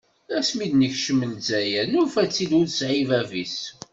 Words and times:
Ass 0.37 0.49
mi 0.57 0.67
d-nekcen 0.71 1.19
Lezzayer, 1.31 1.85
nufa-tt-id 1.91 2.51
ur 2.59 2.65
tesɛi 2.69 3.03
bab-is. 3.09 3.57